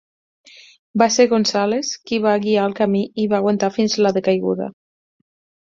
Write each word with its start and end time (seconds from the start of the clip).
Va 1.01 1.07
ser 1.15 1.25
Gonzalez 1.33 1.91
qui 2.11 2.19
va 2.25 2.33
guiar 2.47 2.65
el 2.71 2.75
camí 2.81 3.05
i 3.25 3.29
va 3.35 3.41
aguantar 3.43 3.73
fins 3.79 3.99
la 4.07 4.17
decaiguda. 4.17 4.71